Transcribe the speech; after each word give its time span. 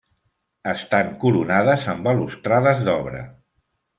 Estan 0.71 1.11
coronades 1.25 1.85
amb 1.93 2.09
balustrades 2.09 2.83
d'obra. 2.87 3.21